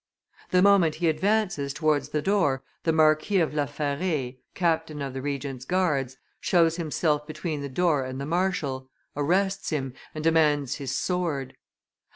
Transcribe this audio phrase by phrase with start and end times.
[0.49, 5.21] The moment he advances towards the door, the Marquis of La Fare, captain of the
[5.21, 10.91] Regent's guards, shows himself between the door and the marshal, arrests him, and demands his
[10.95, 11.55] sword.